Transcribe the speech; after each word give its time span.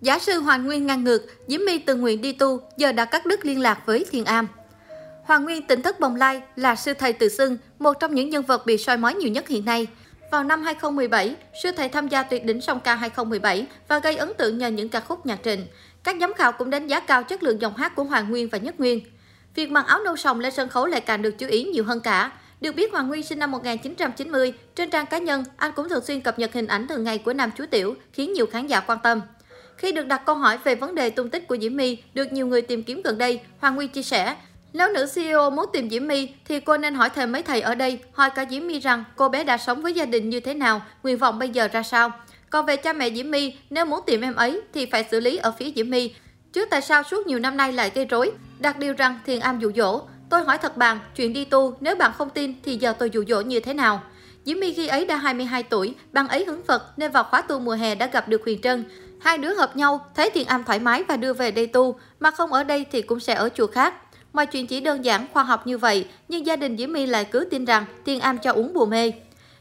Giả 0.00 0.18
sư 0.18 0.40
Hoàng 0.40 0.66
Nguyên 0.66 0.86
ngang 0.86 1.04
ngược, 1.04 1.26
Diễm 1.46 1.60
My 1.66 1.78
tự 1.78 1.94
nguyện 1.94 2.22
đi 2.22 2.32
tu, 2.32 2.60
giờ 2.76 2.92
đã 2.92 3.04
cắt 3.04 3.26
đứt 3.26 3.44
liên 3.44 3.60
lạc 3.60 3.86
với 3.86 4.04
Thiên 4.10 4.24
Am. 4.24 4.48
Hoàng 5.24 5.44
Nguyên 5.44 5.66
tỉnh 5.66 5.82
thất 5.82 6.00
Bồng 6.00 6.16
Lai 6.16 6.42
là 6.56 6.76
sư 6.76 6.94
thầy 6.94 7.12
tự 7.12 7.28
xưng, 7.28 7.58
một 7.78 8.00
trong 8.00 8.14
những 8.14 8.30
nhân 8.30 8.42
vật 8.42 8.66
bị 8.66 8.78
soi 8.78 8.96
mói 8.96 9.14
nhiều 9.14 9.28
nhất 9.28 9.48
hiện 9.48 9.64
nay. 9.64 9.86
Vào 10.30 10.44
năm 10.44 10.62
2017, 10.62 11.36
sư 11.62 11.70
thầy 11.76 11.88
tham 11.88 12.08
gia 12.08 12.22
tuyệt 12.22 12.44
đỉnh 12.44 12.60
song 12.60 12.80
ca 12.80 12.94
2017 12.94 13.66
và 13.88 13.98
gây 13.98 14.16
ấn 14.16 14.32
tượng 14.38 14.58
nhờ 14.58 14.68
những 14.68 14.88
ca 14.88 15.00
khúc 15.00 15.26
nhạc 15.26 15.40
trình. 15.42 15.66
Các 16.04 16.16
giám 16.20 16.34
khảo 16.34 16.52
cũng 16.52 16.70
đánh 16.70 16.86
giá 16.86 17.00
cao 17.00 17.22
chất 17.22 17.42
lượng 17.42 17.60
giọng 17.60 17.76
hát 17.76 17.96
của 17.96 18.04
Hoàng 18.04 18.30
Nguyên 18.30 18.48
và 18.48 18.58
Nhất 18.58 18.80
Nguyên. 18.80 19.00
Việc 19.54 19.70
mặc 19.70 19.84
áo 19.86 20.00
nâu 20.04 20.16
sòng 20.16 20.40
lên 20.40 20.52
sân 20.52 20.68
khấu 20.68 20.86
lại 20.86 21.00
càng 21.00 21.22
được 21.22 21.38
chú 21.38 21.46
ý 21.46 21.64
nhiều 21.64 21.84
hơn 21.84 22.00
cả. 22.00 22.32
Được 22.60 22.72
biết 22.72 22.92
Hoàng 22.92 23.08
Nguyên 23.08 23.22
sinh 23.22 23.38
năm 23.38 23.50
1990, 23.50 24.52
trên 24.74 24.90
trang 24.90 25.06
cá 25.06 25.18
nhân, 25.18 25.44
anh 25.56 25.72
cũng 25.76 25.88
thường 25.88 26.04
xuyên 26.04 26.20
cập 26.20 26.38
nhật 26.38 26.52
hình 26.52 26.66
ảnh 26.66 26.88
thường 26.88 27.04
ngày 27.04 27.18
của 27.18 27.32
nam 27.32 27.50
chú 27.56 27.64
tiểu, 27.66 27.94
khiến 28.12 28.32
nhiều 28.32 28.46
khán 28.46 28.66
giả 28.66 28.80
quan 28.80 28.98
tâm. 29.02 29.20
Khi 29.80 29.92
được 29.92 30.06
đặt 30.06 30.22
câu 30.26 30.34
hỏi 30.34 30.58
về 30.64 30.74
vấn 30.74 30.94
đề 30.94 31.10
tung 31.10 31.30
tích 31.30 31.48
của 31.48 31.56
Diễm 31.60 31.76
My 31.76 31.98
được 32.14 32.32
nhiều 32.32 32.46
người 32.46 32.62
tìm 32.62 32.82
kiếm 32.82 33.02
gần 33.04 33.18
đây, 33.18 33.40
Hoàng 33.58 33.74
Nguyên 33.74 33.88
chia 33.88 34.02
sẻ, 34.02 34.36
nếu 34.72 34.88
nữ 34.92 35.06
CEO 35.14 35.50
muốn 35.50 35.66
tìm 35.72 35.90
Diễm 35.90 36.08
My 36.08 36.28
thì 36.44 36.60
cô 36.60 36.76
nên 36.76 36.94
hỏi 36.94 37.10
thêm 37.10 37.32
mấy 37.32 37.42
thầy 37.42 37.60
ở 37.60 37.74
đây, 37.74 37.98
hỏi 38.12 38.30
cả 38.30 38.44
Diễm 38.50 38.66
My 38.66 38.78
rằng 38.78 39.04
cô 39.16 39.28
bé 39.28 39.44
đã 39.44 39.58
sống 39.58 39.82
với 39.82 39.92
gia 39.92 40.04
đình 40.04 40.30
như 40.30 40.40
thế 40.40 40.54
nào, 40.54 40.82
nguyện 41.02 41.18
vọng 41.18 41.38
bây 41.38 41.48
giờ 41.48 41.68
ra 41.68 41.82
sao. 41.82 42.12
Còn 42.50 42.66
về 42.66 42.76
cha 42.76 42.92
mẹ 42.92 43.10
Diễm 43.10 43.30
My, 43.30 43.54
nếu 43.70 43.84
muốn 43.84 44.00
tìm 44.06 44.20
em 44.20 44.34
ấy 44.34 44.60
thì 44.74 44.86
phải 44.86 45.04
xử 45.10 45.20
lý 45.20 45.36
ở 45.36 45.52
phía 45.58 45.72
Diễm 45.76 45.90
My. 45.90 46.14
Chứ 46.52 46.64
tại 46.70 46.80
sao 46.80 47.02
suốt 47.02 47.26
nhiều 47.26 47.38
năm 47.38 47.56
nay 47.56 47.72
lại 47.72 47.90
gây 47.94 48.04
rối? 48.04 48.32
Đặt 48.58 48.78
điều 48.78 48.92
rằng 48.92 49.18
thiền 49.26 49.40
am 49.40 49.58
dụ 49.58 49.72
dỗ. 49.76 50.00
Tôi 50.30 50.44
hỏi 50.44 50.58
thật 50.58 50.76
bạn, 50.76 50.98
chuyện 51.16 51.32
đi 51.32 51.44
tu, 51.44 51.76
nếu 51.80 51.96
bạn 51.96 52.12
không 52.18 52.30
tin 52.30 52.54
thì 52.62 52.76
giờ 52.76 52.92
tôi 52.98 53.10
dụ 53.10 53.24
dỗ 53.28 53.40
như 53.40 53.60
thế 53.60 53.74
nào? 53.74 54.02
Diễm 54.44 54.60
My 54.60 54.72
khi 54.72 54.86
ấy 54.86 55.06
đã 55.06 55.16
22 55.16 55.62
tuổi, 55.62 55.94
bạn 56.12 56.28
ấy 56.28 56.44
hứng 56.44 56.62
Phật 56.62 56.98
nên 56.98 57.12
vào 57.12 57.24
khóa 57.24 57.42
tu 57.42 57.58
mùa 57.58 57.74
hè 57.74 57.94
đã 57.94 58.06
gặp 58.06 58.28
được 58.28 58.44
Huyền 58.44 58.60
Trân. 58.60 58.84
Hai 59.20 59.38
đứa 59.38 59.54
hợp 59.54 59.76
nhau, 59.76 60.06
thấy 60.14 60.30
thiền 60.30 60.46
am 60.46 60.64
thoải 60.64 60.78
mái 60.78 61.04
và 61.04 61.16
đưa 61.16 61.32
về 61.32 61.50
đây 61.50 61.66
tu, 61.66 61.94
mà 62.20 62.30
không 62.30 62.52
ở 62.52 62.64
đây 62.64 62.86
thì 62.92 63.02
cũng 63.02 63.20
sẽ 63.20 63.34
ở 63.34 63.48
chùa 63.54 63.66
khác. 63.66 63.94
Mọi 64.32 64.46
chuyện 64.46 64.66
chỉ 64.66 64.80
đơn 64.80 65.04
giản 65.04 65.26
khoa 65.32 65.42
học 65.42 65.66
như 65.66 65.78
vậy, 65.78 66.06
nhưng 66.28 66.46
gia 66.46 66.56
đình 66.56 66.76
Diễm 66.76 66.92
My 66.92 67.06
lại 67.06 67.24
cứ 67.24 67.46
tin 67.50 67.64
rằng 67.64 67.84
Thiên 68.06 68.20
Am 68.20 68.38
cho 68.38 68.52
uống 68.52 68.72
bùa 68.72 68.86
mê. 68.86 69.12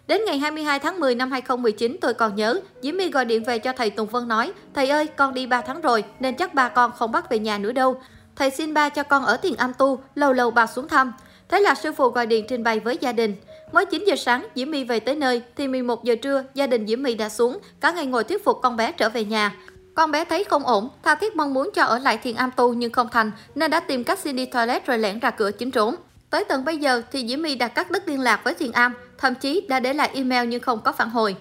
Đến 0.07 0.21
ngày 0.25 0.39
22 0.39 0.79
tháng 0.79 0.99
10 0.99 1.15
năm 1.15 1.31
2019 1.31 1.97
tôi 2.01 2.13
còn 2.13 2.35
nhớ, 2.35 2.61
Diễm 2.81 2.97
My 2.97 3.09
gọi 3.09 3.25
điện 3.25 3.43
về 3.43 3.59
cho 3.59 3.73
thầy 3.73 3.89
Tùng 3.89 4.07
Vân 4.07 4.27
nói, 4.27 4.51
thầy 4.73 4.89
ơi 4.89 5.07
con 5.07 5.33
đi 5.33 5.45
3 5.45 5.61
tháng 5.61 5.81
rồi 5.81 6.03
nên 6.19 6.35
chắc 6.35 6.53
ba 6.53 6.69
con 6.69 6.91
không 6.91 7.11
bắt 7.11 7.29
về 7.29 7.39
nhà 7.39 7.57
nữa 7.57 7.71
đâu. 7.71 8.01
Thầy 8.35 8.49
xin 8.49 8.73
ba 8.73 8.89
cho 8.89 9.03
con 9.03 9.25
ở 9.25 9.37
Thiền 9.37 9.55
Am 9.55 9.73
tu, 9.73 9.99
lâu 10.15 10.33
lâu 10.33 10.51
bà 10.51 10.67
xuống 10.67 10.87
thăm. 10.87 11.13
Thế 11.49 11.59
là 11.59 11.75
sư 11.75 11.91
phụ 11.91 12.09
gọi 12.09 12.25
điện 12.25 12.45
trình 12.49 12.63
bày 12.63 12.79
với 12.79 12.97
gia 13.01 13.11
đình. 13.11 13.35
Mới 13.71 13.85
9 13.85 14.03
giờ 14.07 14.15
sáng, 14.15 14.47
Diễm 14.55 14.71
My 14.71 14.83
về 14.83 14.99
tới 14.99 15.15
nơi, 15.15 15.41
thì 15.55 15.67
11 15.67 16.03
giờ 16.03 16.15
trưa, 16.21 16.43
gia 16.53 16.67
đình 16.67 16.87
Diễm 16.87 17.03
My 17.03 17.15
đã 17.15 17.29
xuống, 17.29 17.57
cả 17.81 17.91
ngày 17.91 18.05
ngồi 18.05 18.23
thuyết 18.23 18.45
phục 18.45 18.59
con 18.63 18.77
bé 18.77 18.91
trở 18.91 19.09
về 19.09 19.25
nhà. 19.25 19.55
Con 19.95 20.11
bé 20.11 20.25
thấy 20.25 20.43
không 20.43 20.65
ổn, 20.65 20.89
tha 21.03 21.15
thiết 21.15 21.35
mong 21.35 21.53
muốn 21.53 21.69
cho 21.73 21.83
ở 21.83 21.99
lại 21.99 22.17
thiền 22.17 22.35
am 22.35 22.51
tu 22.55 22.73
nhưng 22.73 22.91
không 22.91 23.09
thành, 23.11 23.31
nên 23.55 23.71
đã 23.71 23.79
tìm 23.79 24.03
cách 24.03 24.19
xin 24.19 24.35
đi 24.35 24.45
toilet 24.45 24.85
rồi 24.85 24.97
lẻn 24.97 25.19
ra 25.19 25.31
cửa 25.31 25.51
chính 25.51 25.71
trốn. 25.71 25.95
Tới 26.29 26.43
tận 26.43 26.65
bây 26.65 26.77
giờ 26.77 27.01
thì 27.11 27.27
Diễm 27.27 27.41
My 27.41 27.55
đã 27.55 27.67
cắt 27.67 27.91
đứt 27.91 28.07
liên 28.07 28.19
lạc 28.19 28.43
với 28.43 28.53
thiền 28.53 28.71
am, 28.71 28.93
thậm 29.17 29.35
chí 29.35 29.65
đã 29.69 29.79
để 29.79 29.93
lại 29.93 30.09
email 30.13 30.47
nhưng 30.47 30.61
không 30.61 30.81
có 30.81 30.91
phản 30.91 31.09
hồi. 31.09 31.35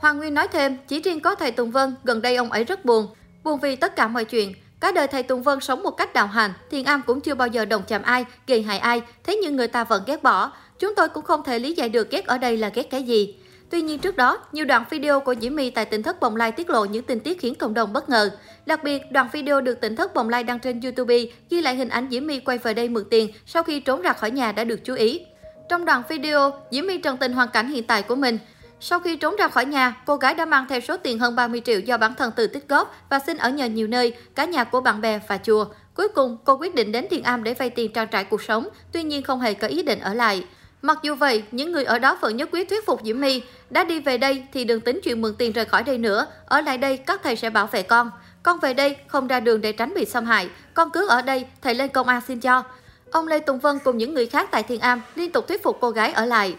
Hoàng 0.00 0.18
Nguyên 0.18 0.34
nói 0.34 0.48
thêm, 0.48 0.76
chỉ 0.88 1.00
riêng 1.00 1.20
có 1.20 1.34
thầy 1.34 1.52
Tùng 1.52 1.70
Vân, 1.70 1.94
gần 2.04 2.22
đây 2.22 2.36
ông 2.36 2.52
ấy 2.52 2.64
rất 2.64 2.84
buồn. 2.84 3.06
Buồn 3.44 3.60
vì 3.60 3.76
tất 3.76 3.96
cả 3.96 4.08
mọi 4.08 4.24
chuyện. 4.24 4.54
Cả 4.80 4.92
đời 4.92 5.06
thầy 5.06 5.22
Tùng 5.22 5.42
Vân 5.42 5.60
sống 5.60 5.82
một 5.82 5.90
cách 5.90 6.12
đạo 6.12 6.26
hành, 6.26 6.52
thiền 6.70 6.84
am 6.84 7.02
cũng 7.06 7.20
chưa 7.20 7.34
bao 7.34 7.48
giờ 7.48 7.64
đồng 7.64 7.82
chạm 7.88 8.02
ai, 8.02 8.24
gây 8.46 8.62
hại 8.62 8.78
ai, 8.78 9.02
thế 9.24 9.36
nhưng 9.36 9.56
người 9.56 9.68
ta 9.68 9.84
vẫn 9.84 10.02
ghét 10.06 10.22
bỏ. 10.22 10.52
Chúng 10.84 10.94
tôi 10.94 11.08
cũng 11.08 11.24
không 11.24 11.42
thể 11.44 11.58
lý 11.58 11.72
giải 11.72 11.88
được 11.88 12.10
ghét 12.10 12.26
ở 12.26 12.38
đây 12.38 12.56
là 12.56 12.70
ghét 12.74 12.82
cái 12.82 13.02
gì. 13.02 13.34
Tuy 13.70 13.82
nhiên 13.82 13.98
trước 13.98 14.16
đó, 14.16 14.38
nhiều 14.52 14.64
đoạn 14.64 14.84
video 14.90 15.20
của 15.20 15.34
Diễm 15.40 15.56
My 15.56 15.70
tại 15.70 15.84
tỉnh 15.84 16.02
thất 16.02 16.20
Bồng 16.20 16.36
Lai 16.36 16.52
tiết 16.52 16.70
lộ 16.70 16.84
những 16.84 17.04
tình 17.04 17.20
tiết 17.20 17.40
khiến 17.40 17.54
cộng 17.54 17.74
đồng 17.74 17.92
bất 17.92 18.08
ngờ. 18.08 18.30
Đặc 18.66 18.84
biệt, 18.84 19.02
đoạn 19.10 19.28
video 19.32 19.60
được 19.60 19.80
tỉnh 19.80 19.96
thất 19.96 20.14
Bồng 20.14 20.28
Lai 20.28 20.44
đăng 20.44 20.58
trên 20.58 20.80
YouTube 20.80 21.24
ghi 21.50 21.60
lại 21.60 21.76
hình 21.76 21.88
ảnh 21.88 22.08
Diễm 22.10 22.26
My 22.26 22.40
quay 22.40 22.58
về 22.58 22.74
đây 22.74 22.88
mượn 22.88 23.04
tiền 23.10 23.28
sau 23.46 23.62
khi 23.62 23.80
trốn 23.80 24.02
ra 24.02 24.12
khỏi 24.12 24.30
nhà 24.30 24.52
đã 24.52 24.64
được 24.64 24.84
chú 24.84 24.94
ý. 24.94 25.20
Trong 25.68 25.84
đoạn 25.84 26.02
video, 26.08 26.52
Diễm 26.70 26.86
My 26.86 26.98
trần 26.98 27.16
tình 27.16 27.32
hoàn 27.32 27.48
cảnh 27.48 27.68
hiện 27.68 27.86
tại 27.86 28.02
của 28.02 28.14
mình. 28.14 28.38
Sau 28.80 29.00
khi 29.00 29.16
trốn 29.16 29.36
ra 29.36 29.48
khỏi 29.48 29.64
nhà, 29.64 30.02
cô 30.06 30.16
gái 30.16 30.34
đã 30.34 30.44
mang 30.44 30.66
theo 30.68 30.80
số 30.80 30.96
tiền 30.96 31.18
hơn 31.18 31.36
30 31.36 31.62
triệu 31.64 31.80
do 31.80 31.96
bản 31.96 32.14
thân 32.14 32.32
tự 32.36 32.46
tích 32.46 32.68
góp 32.68 32.94
và 33.10 33.18
xin 33.18 33.36
ở 33.36 33.50
nhờ 33.50 33.66
nhiều 33.66 33.86
nơi, 33.86 34.14
cả 34.34 34.44
nhà 34.44 34.64
của 34.64 34.80
bạn 34.80 35.00
bè 35.00 35.20
và 35.28 35.38
chùa. 35.38 35.66
Cuối 35.94 36.08
cùng, 36.08 36.36
cô 36.44 36.56
quyết 36.56 36.74
định 36.74 36.92
đến 36.92 37.06
Thiền 37.10 37.22
Am 37.22 37.44
để 37.44 37.54
vay 37.54 37.70
tiền 37.70 37.92
trang 37.92 38.08
trải 38.10 38.24
cuộc 38.24 38.42
sống, 38.42 38.68
tuy 38.92 39.02
nhiên 39.02 39.22
không 39.22 39.40
hề 39.40 39.54
có 39.54 39.68
ý 39.68 39.82
định 39.82 40.00
ở 40.00 40.14
lại. 40.14 40.44
Mặc 40.84 40.98
dù 41.02 41.14
vậy, 41.14 41.42
những 41.50 41.72
người 41.72 41.84
ở 41.84 41.98
đó 41.98 42.18
vẫn 42.20 42.36
nhất 42.36 42.48
quyết 42.52 42.68
thuyết 42.68 42.86
phục 42.86 43.00
Diễm 43.04 43.20
My, 43.20 43.42
đã 43.70 43.84
đi 43.84 44.00
về 44.00 44.18
đây 44.18 44.44
thì 44.52 44.64
đừng 44.64 44.80
tính 44.80 45.00
chuyện 45.04 45.22
mượn 45.22 45.34
tiền 45.34 45.52
rời 45.52 45.64
khỏi 45.64 45.82
đây 45.82 45.98
nữa, 45.98 46.26
ở 46.46 46.60
lại 46.60 46.78
đây 46.78 46.96
các 46.96 47.20
thầy 47.22 47.36
sẽ 47.36 47.50
bảo 47.50 47.66
vệ 47.66 47.82
con. 47.82 48.10
Con 48.42 48.58
về 48.60 48.74
đây 48.74 48.96
không 49.06 49.26
ra 49.26 49.40
đường 49.40 49.60
để 49.60 49.72
tránh 49.72 49.94
bị 49.94 50.04
xâm 50.04 50.24
hại, 50.24 50.48
con 50.74 50.90
cứ 50.90 51.08
ở 51.08 51.22
đây, 51.22 51.46
thầy 51.62 51.74
lên 51.74 51.88
công 51.88 52.08
an 52.08 52.20
xin 52.28 52.40
cho. 52.40 52.62
Ông 53.10 53.28
Lê 53.28 53.38
Tùng 53.38 53.58
Vân 53.58 53.78
cùng 53.84 53.98
những 53.98 54.14
người 54.14 54.26
khác 54.26 54.48
tại 54.50 54.62
Thiên 54.62 54.80
Am 54.80 55.02
liên 55.14 55.32
tục 55.32 55.48
thuyết 55.48 55.62
phục 55.62 55.78
cô 55.80 55.90
gái 55.90 56.12
ở 56.12 56.24
lại. 56.24 56.54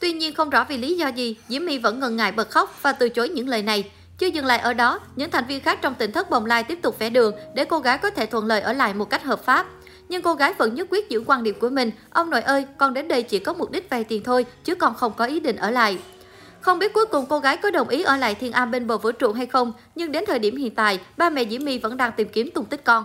Tuy 0.00 0.12
nhiên 0.12 0.34
không 0.34 0.50
rõ 0.50 0.64
vì 0.68 0.76
lý 0.76 0.96
do 0.96 1.08
gì, 1.08 1.36
Diễm 1.48 1.64
My 1.64 1.78
vẫn 1.78 2.00
ngần 2.00 2.16
ngại 2.16 2.32
bật 2.32 2.50
khóc 2.50 2.78
và 2.82 2.92
từ 2.92 3.08
chối 3.08 3.28
những 3.28 3.48
lời 3.48 3.62
này. 3.62 3.90
Chưa 4.18 4.26
dừng 4.26 4.46
lại 4.46 4.58
ở 4.58 4.74
đó, 4.74 5.00
những 5.16 5.30
thành 5.30 5.46
viên 5.46 5.60
khác 5.60 5.78
trong 5.82 5.94
tỉnh 5.94 6.12
thất 6.12 6.30
bồng 6.30 6.46
lai 6.46 6.64
tiếp 6.64 6.78
tục 6.82 6.98
vẽ 6.98 7.10
đường 7.10 7.34
để 7.54 7.64
cô 7.64 7.78
gái 7.78 7.98
có 7.98 8.10
thể 8.10 8.26
thuận 8.26 8.46
lợi 8.46 8.60
ở 8.60 8.72
lại 8.72 8.94
một 8.94 9.10
cách 9.10 9.24
hợp 9.24 9.44
pháp. 9.44 9.66
Nhưng 10.10 10.22
cô 10.22 10.34
gái 10.34 10.52
vẫn 10.58 10.74
nhất 10.74 10.86
quyết 10.90 11.08
giữ 11.08 11.22
quan 11.26 11.42
điểm 11.42 11.54
của 11.60 11.68
mình. 11.68 11.90
Ông 12.10 12.30
nội 12.30 12.42
ơi, 12.42 12.64
con 12.78 12.94
đến 12.94 13.08
đây 13.08 13.22
chỉ 13.22 13.38
có 13.38 13.52
mục 13.52 13.70
đích 13.70 13.90
vay 13.90 14.04
tiền 14.04 14.22
thôi, 14.22 14.46
chứ 14.64 14.74
còn 14.74 14.94
không 14.94 15.12
có 15.16 15.24
ý 15.24 15.40
định 15.40 15.56
ở 15.56 15.70
lại. 15.70 15.98
Không 16.60 16.78
biết 16.78 16.92
cuối 16.92 17.06
cùng 17.06 17.26
cô 17.28 17.38
gái 17.38 17.56
có 17.56 17.70
đồng 17.70 17.88
ý 17.88 18.02
ở 18.02 18.16
lại 18.16 18.34
thiên 18.34 18.52
am 18.52 18.70
bên 18.70 18.86
bờ 18.86 18.98
vũ 18.98 19.12
trụ 19.12 19.32
hay 19.32 19.46
không, 19.46 19.72
nhưng 19.94 20.12
đến 20.12 20.24
thời 20.26 20.38
điểm 20.38 20.56
hiện 20.56 20.74
tại, 20.74 21.00
ba 21.16 21.30
mẹ 21.30 21.44
Diễm 21.50 21.64
My 21.64 21.78
vẫn 21.78 21.96
đang 21.96 22.12
tìm 22.16 22.28
kiếm 22.28 22.50
tung 22.54 22.64
tích 22.64 22.84
con. 22.84 23.04